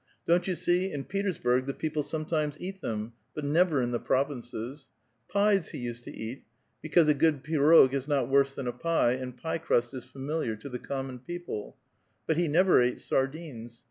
[0.25, 3.99] Don't you see, in Petersburg the people some times eat them, but never in the
[3.99, 4.89] provinces.
[5.29, 8.73] Pies he jsed to eat, *' because a good pirog is not woree than a
[8.73, 11.77] pie, and pie crust is familiar to the common people";
[12.27, 13.79] biit tie never ate sardines.